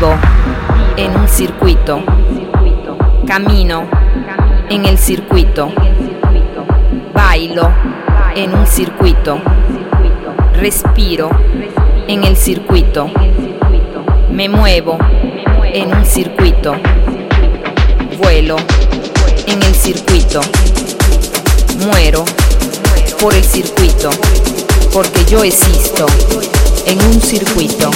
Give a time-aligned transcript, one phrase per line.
[0.00, 2.00] En un circuito.
[3.26, 3.88] Camino
[4.70, 5.72] en el circuito.
[7.12, 7.68] Bailo
[8.36, 9.40] en un circuito.
[10.54, 11.30] Respiro
[12.06, 13.10] en el circuito.
[14.30, 14.98] Me muevo
[15.64, 16.76] en un circuito.
[18.18, 18.56] Vuelo
[19.48, 20.40] en el circuito.
[21.84, 22.24] Muero
[23.20, 24.10] por el circuito.
[24.92, 26.06] Porque yo existo
[26.86, 27.90] en un circuito.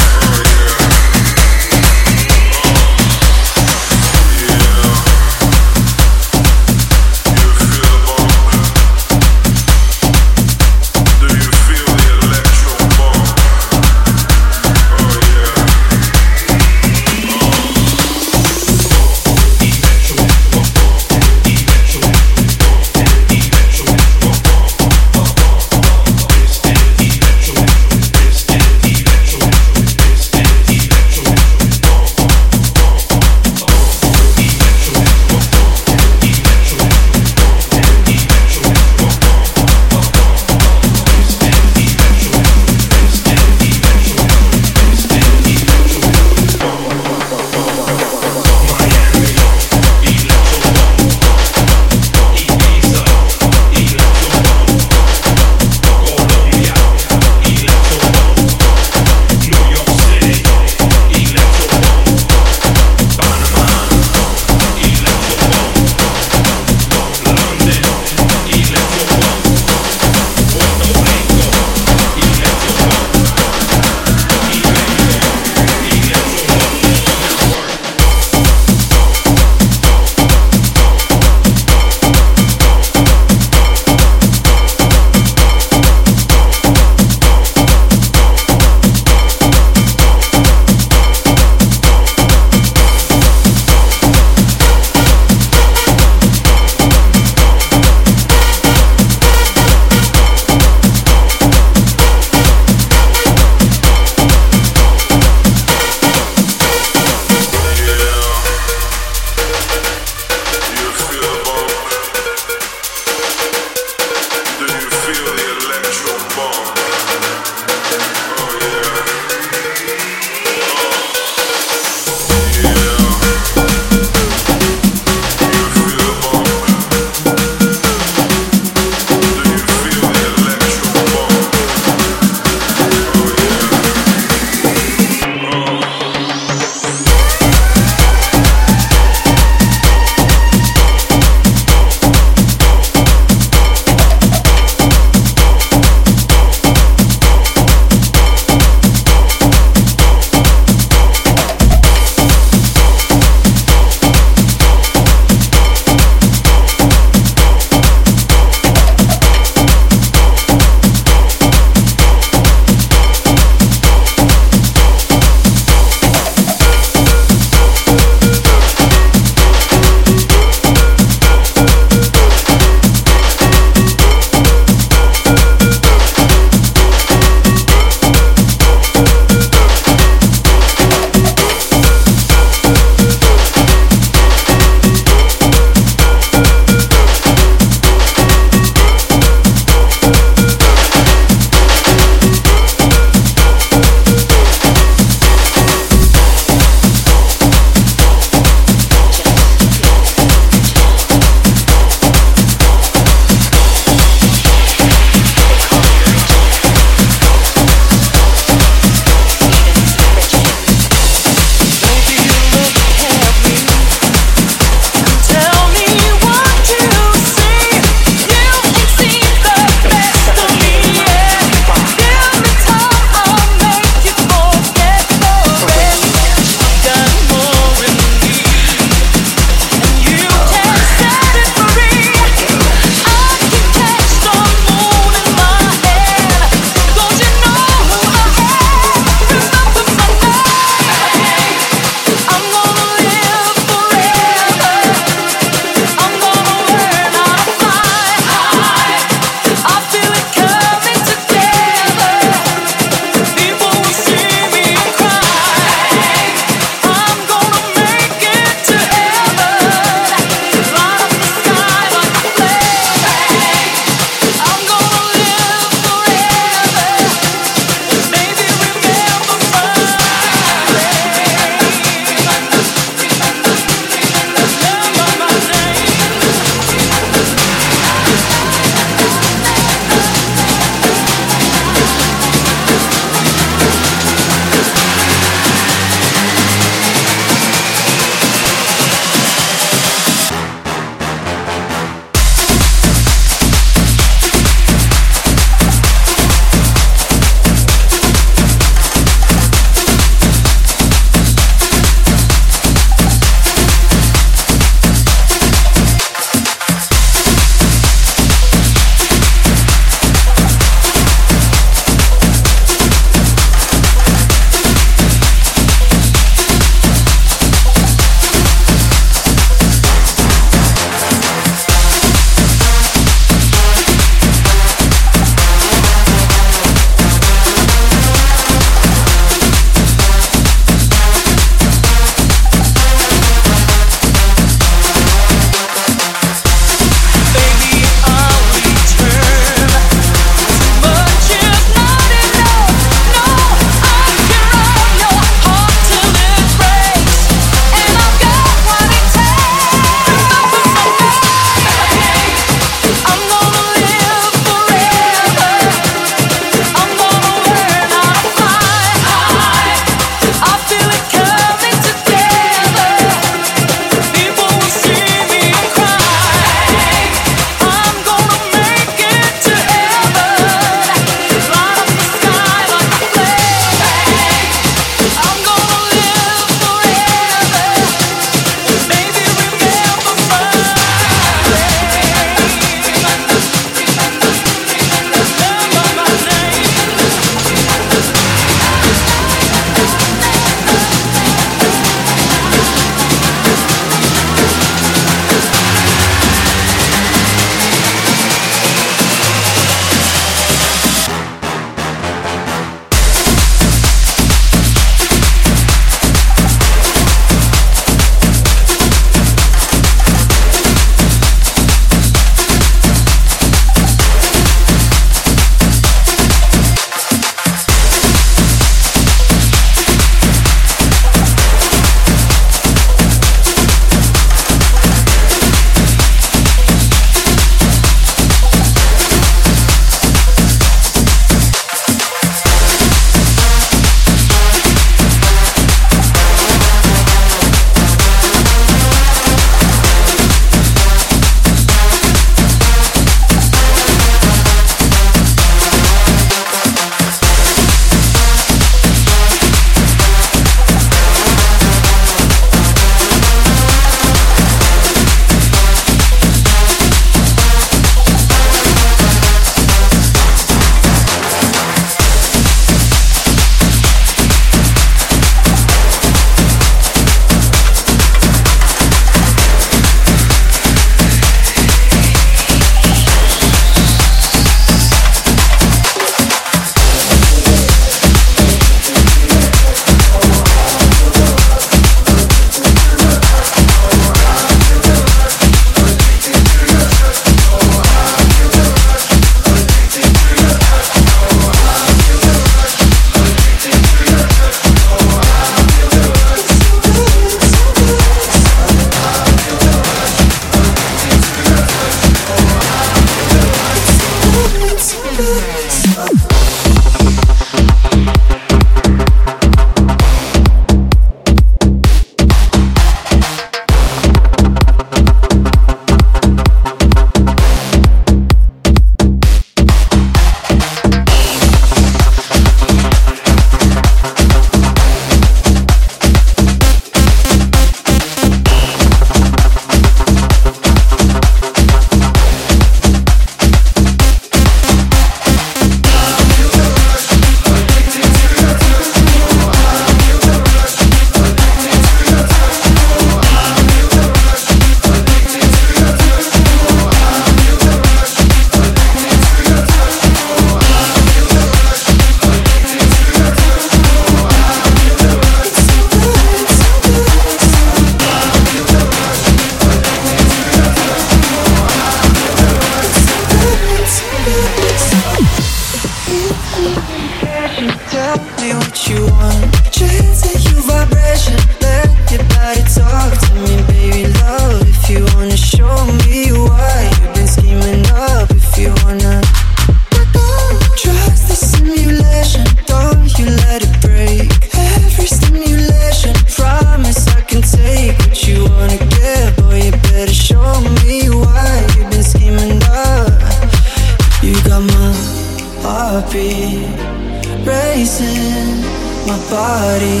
[599.06, 600.00] my body.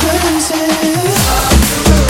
[0.00, 2.09] Crazy.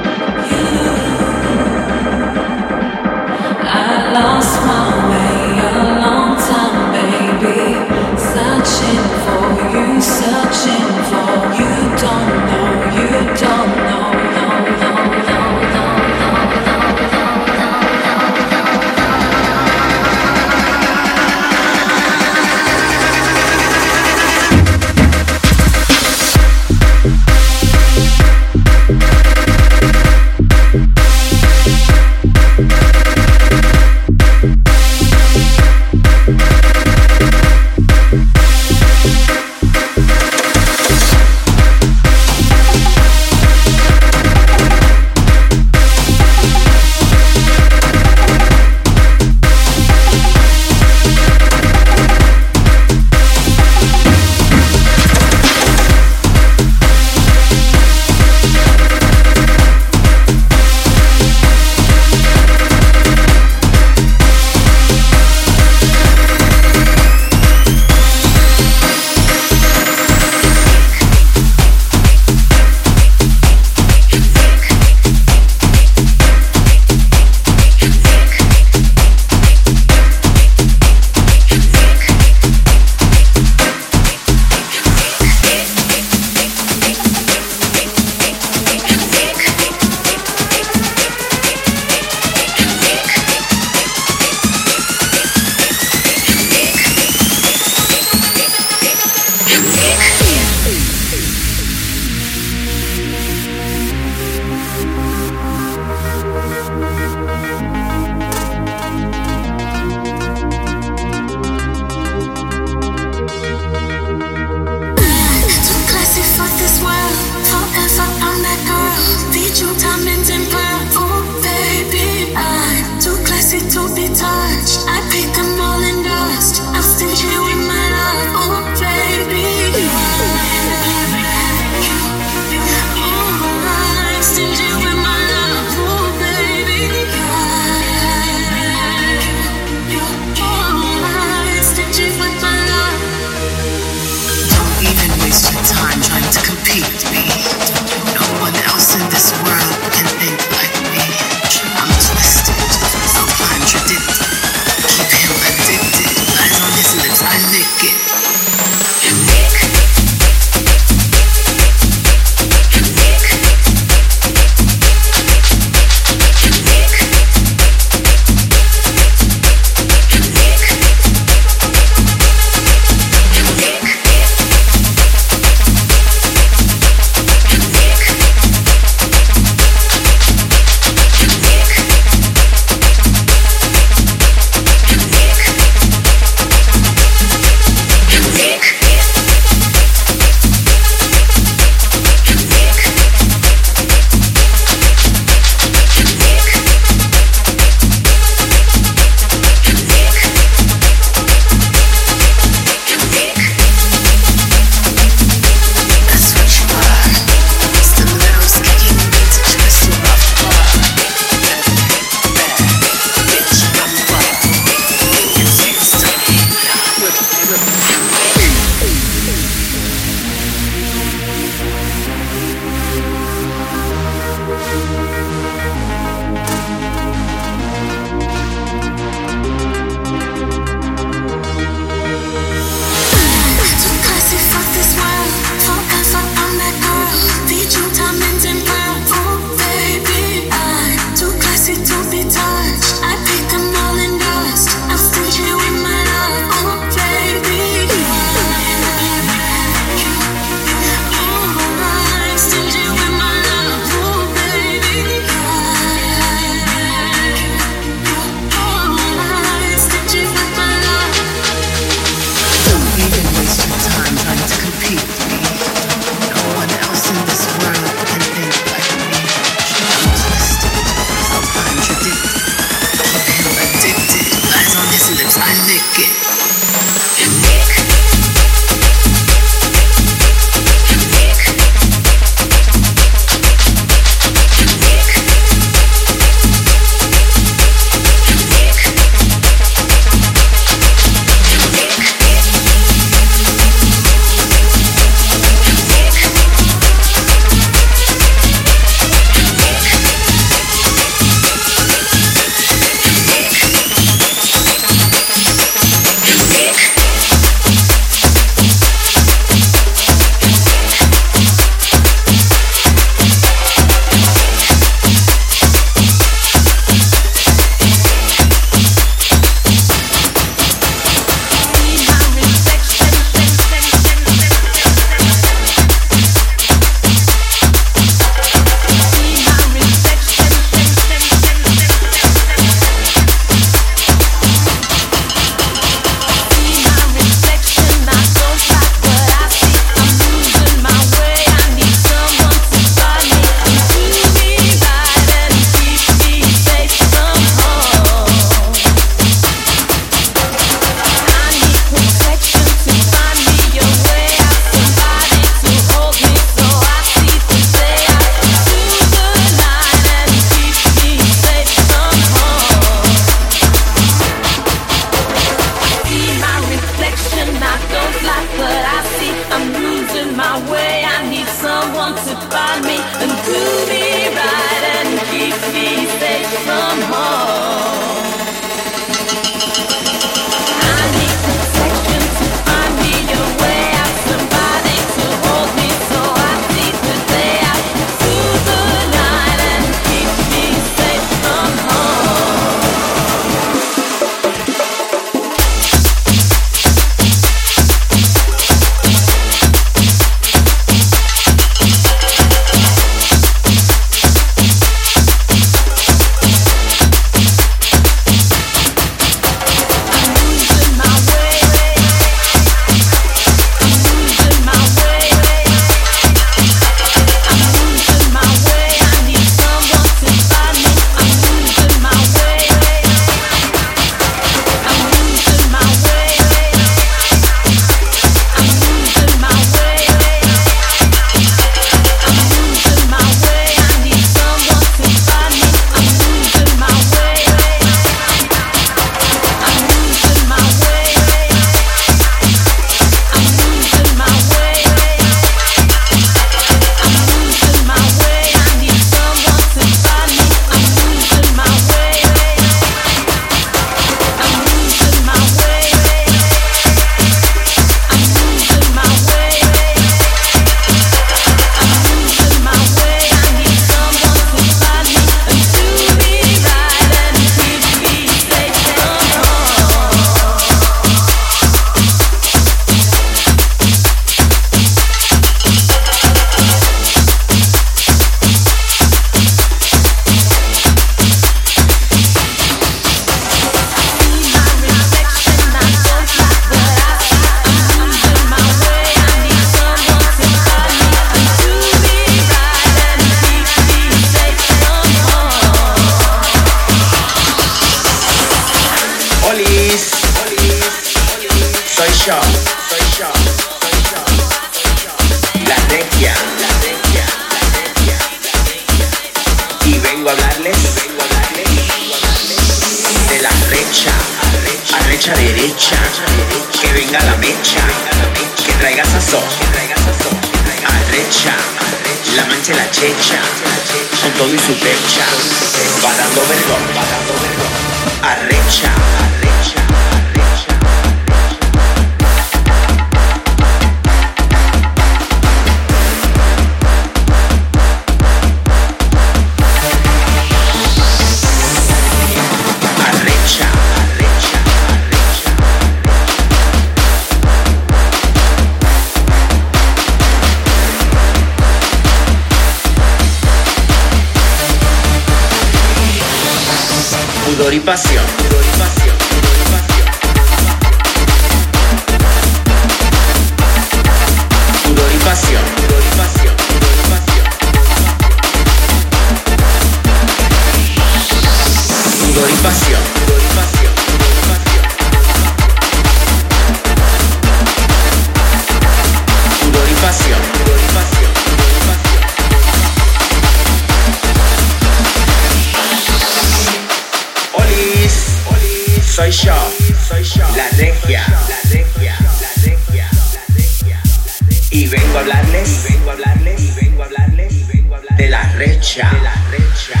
[599.54, 600.00] Arrecha,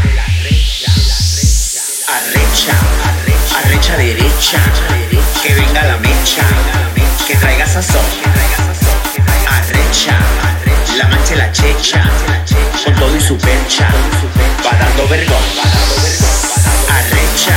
[2.08, 2.72] arrecha,
[3.62, 4.58] arrecha derecha,
[5.42, 6.42] que venga la mecha,
[7.26, 8.00] que traiga sazón,
[9.46, 10.18] arrecha,
[10.96, 12.02] la mancha la checha,
[12.84, 13.88] con todo y su percha,
[14.64, 15.42] va dando vergón,
[16.88, 17.56] arrecha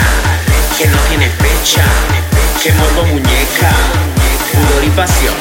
[0.77, 1.85] que no tiene fecha,
[2.61, 3.71] que morbo muñeca,
[4.51, 5.35] pudor y pasión,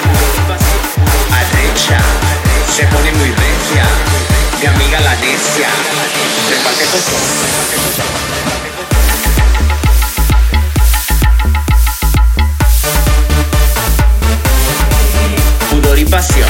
[1.32, 1.98] arrecha,
[2.76, 4.33] se pone muy recia,
[4.64, 5.68] mi amiga la necia,
[6.48, 6.84] reparte
[15.70, 16.48] pudor y pasión.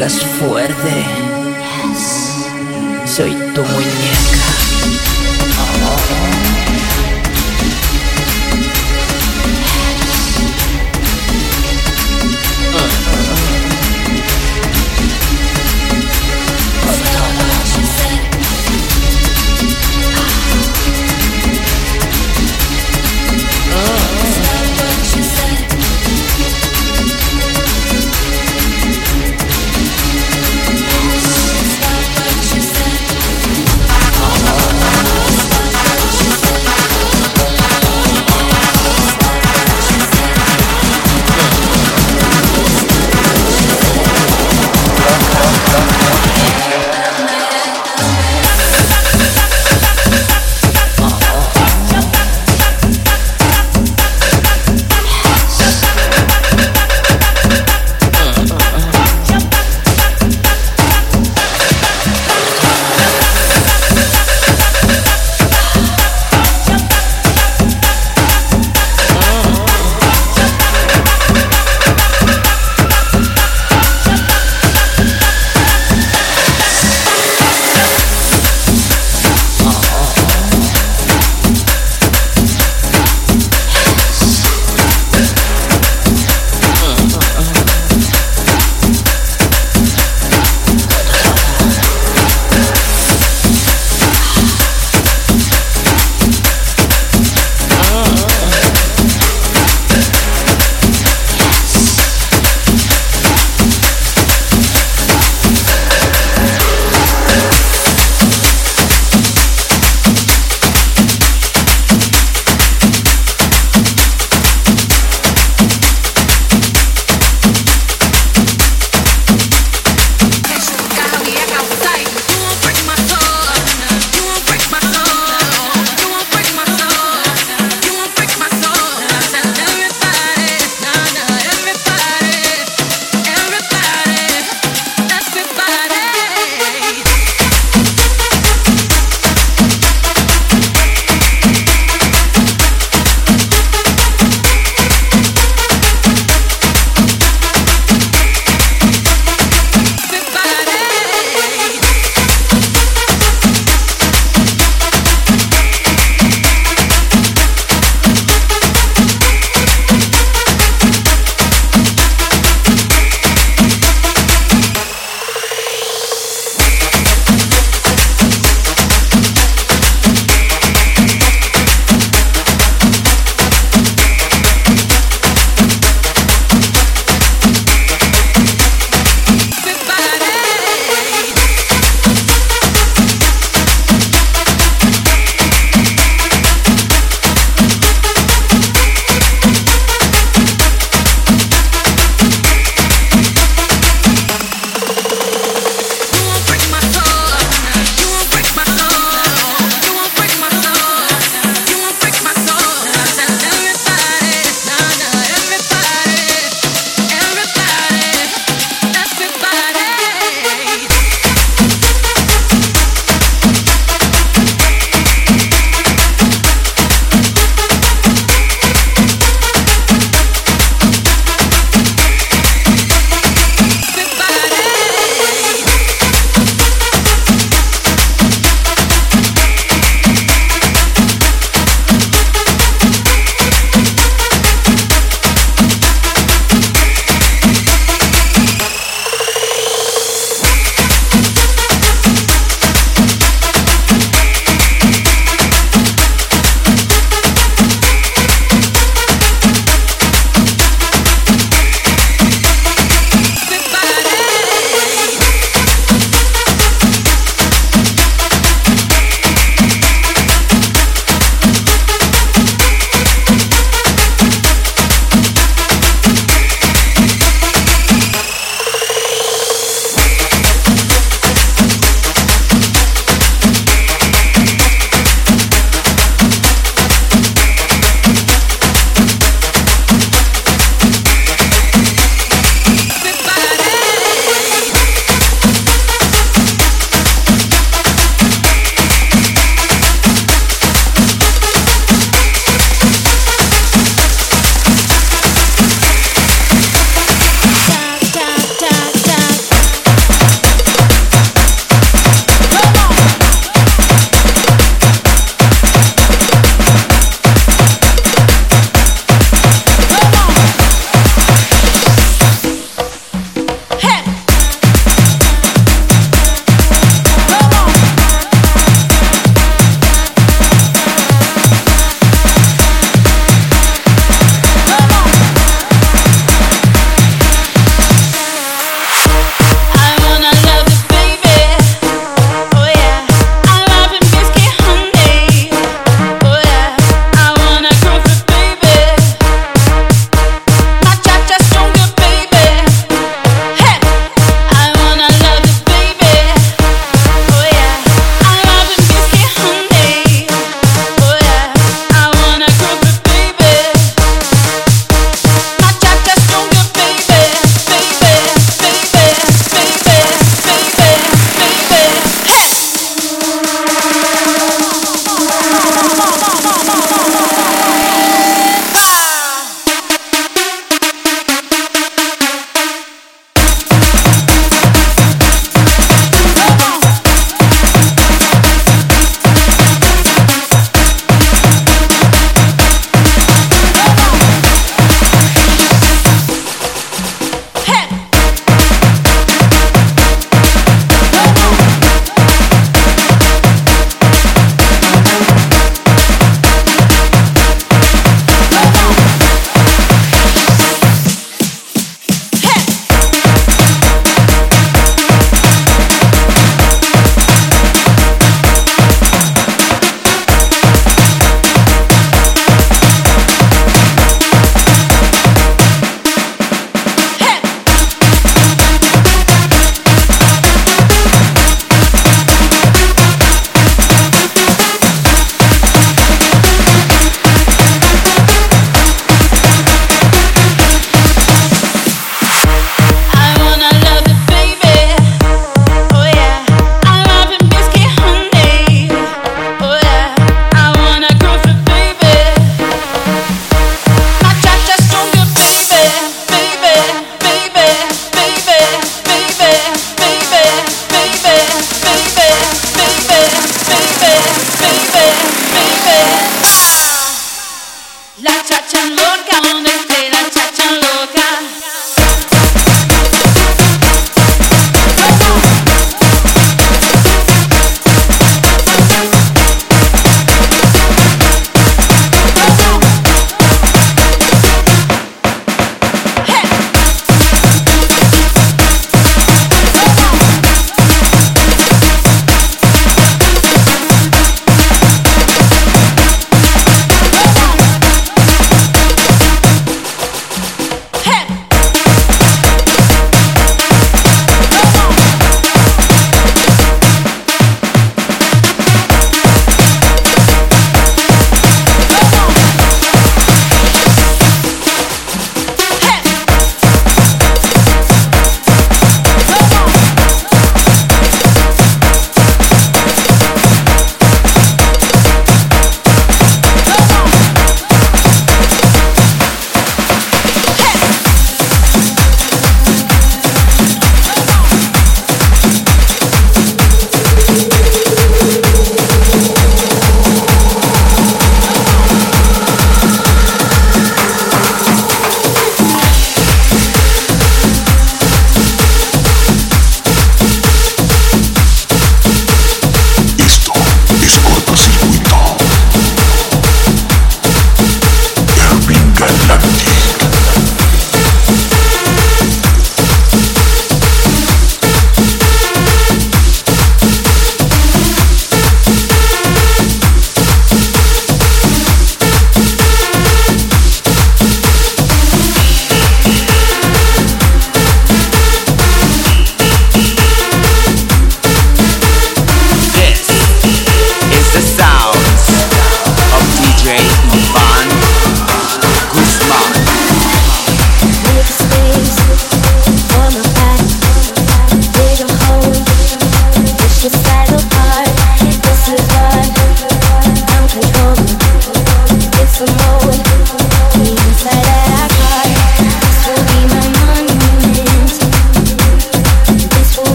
[0.00, 1.04] Pegas fuerte.
[3.04, 4.09] Soy tu muñeca.